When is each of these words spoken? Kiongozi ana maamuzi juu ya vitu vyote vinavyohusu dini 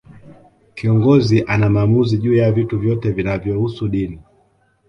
Kiongozi 0.75 1.41
ana 1.47 1.69
maamuzi 1.69 2.17
juu 2.17 2.35
ya 2.35 2.51
vitu 2.51 2.79
vyote 2.79 3.11
vinavyohusu 3.11 3.87
dini 3.89 4.21